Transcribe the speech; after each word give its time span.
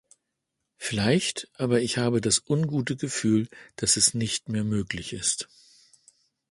Vielleicht, 0.77 1.47
aber 1.53 1.81
ich 1.81 1.99
habe 1.99 2.21
das 2.21 2.39
ungute 2.49 2.95
Gefühl, 2.95 3.47
dass 3.75 3.97
es 3.97 4.15
nicht 4.15 4.49
mehr 4.49 4.63
möglich 4.63 5.13
ist. 5.13 5.47